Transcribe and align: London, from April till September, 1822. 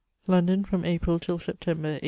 London, 0.25 0.63
from 0.65 0.83
April 0.83 1.19
till 1.19 1.37
September, 1.37 1.89
1822. 1.89 1.99